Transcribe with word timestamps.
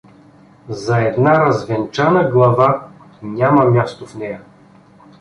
За 0.85 0.97
една 0.99 1.33
развенчана 1.45 2.31
глава 2.31 2.87
няма 3.21 3.65
място 3.65 4.07
в 4.07 4.15
нея. 4.15 4.41